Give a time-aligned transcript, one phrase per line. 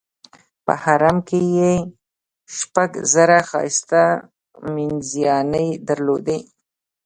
[0.65, 1.73] په حرم کې یې
[2.57, 4.03] شپږ زره ښایسته
[4.73, 6.39] مینځیاني درلودې.